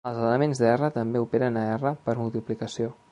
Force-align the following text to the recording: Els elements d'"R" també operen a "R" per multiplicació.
Els 0.09 0.19
elements 0.27 0.61
d'"R" 0.61 0.89
també 0.95 1.21
operen 1.25 1.59
a 1.65 1.65
"R" 1.77 1.91
per 2.09 2.17
multiplicació. 2.23 2.93